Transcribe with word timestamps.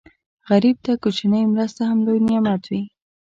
غریب 0.49 0.77
ته 0.85 0.91
کوچنۍ 1.03 1.43
مرسته 1.53 1.81
هم 1.89 1.97
لوی 2.05 2.19
نعمت 2.29 2.63
وي 2.69 2.81